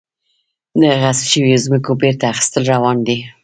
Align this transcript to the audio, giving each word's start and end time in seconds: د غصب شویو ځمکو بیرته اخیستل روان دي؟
د 0.79 0.81
غصب 1.01 1.25
شویو 1.31 1.63
ځمکو 1.65 1.91
بیرته 2.01 2.25
اخیستل 2.33 2.63
روان 2.73 2.97
دي؟ 3.07 3.17